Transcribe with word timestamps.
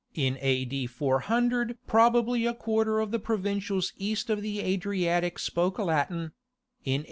In 0.15 0.39
A.D. 0.41 0.87
400 0.87 1.77
probably 1.85 2.47
a 2.47 2.55
quarter 2.55 2.99
of 2.99 3.11
the 3.11 3.19
provincials 3.19 3.93
east 3.97 4.31
of 4.31 4.41
the 4.41 4.59
Adriatic 4.59 5.37
spoke 5.37 5.77
Latin; 5.77 6.31
in 6.83 6.99
A. 6.99 6.99